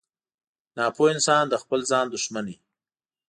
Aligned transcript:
•ناپوه 0.77 1.07
انسان 1.13 1.43
د 1.49 1.55
خپل 1.63 1.79
ځان 1.91 2.05
دښمن 2.13 2.45
وي. 2.49 2.57